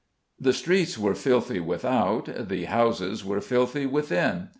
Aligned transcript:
The 0.39 0.51
streets 0.51 0.97
were 0.97 1.13
filthy 1.13 1.59
without, 1.59 2.47
the 2.49 2.63
houses 2.65 3.23
were 3.23 3.39
filthy 3.39 3.85
within. 3.85 4.49